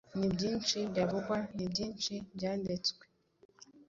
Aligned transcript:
Ni 0.17 0.27
byinshi 0.35 0.77
byavugwa 0.91 1.37
ni 1.55 1.65
byinshi 1.71 2.13
byanditswe 2.35 3.03